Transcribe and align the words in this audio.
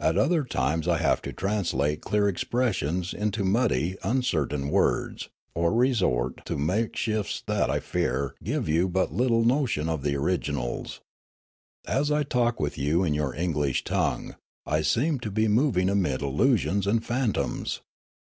At 0.00 0.16
other 0.16 0.44
times 0.44 0.88
I 0.88 0.96
have 0.96 1.20
to 1.20 1.30
translate 1.34 2.00
clear 2.00 2.26
expressions 2.26 3.12
into 3.12 3.44
muddy, 3.44 3.98
uncertain 4.02 4.70
words, 4.70 5.28
or 5.54 5.68
to 5.68 5.76
resort 5.76 6.46
to 6.46 6.56
makeshifts 6.56 7.42
that, 7.44 7.68
I 7.68 7.78
fear, 7.78 8.34
give 8.42 8.66
you 8.66 8.88
but 8.88 9.12
little 9.12 9.44
notion 9.44 9.90
of 9.90 10.00
the 10.02 10.16
originals. 10.16 11.02
As 11.86 12.10
I 12.10 12.22
talk 12.22 12.58
with 12.58 12.78
you 12.78 13.04
in 13.04 13.12
your 13.12 13.34
English 13.34 13.84
tongue, 13.84 14.36
I 14.64 14.80
seem 14.80 15.20
to 15.20 15.30
be 15.30 15.48
moving 15.48 15.90
amid 15.90 16.22
illusions 16.22 16.86
and 16.86 17.04
phantoms. 17.04 17.82